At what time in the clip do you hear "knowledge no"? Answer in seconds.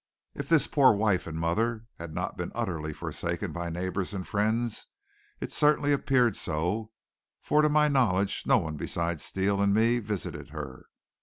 7.87-8.57